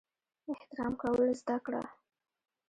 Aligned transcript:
احترام 0.53 0.93
کول 1.01 1.29
زده 1.41 1.57
کړه! 1.65 1.83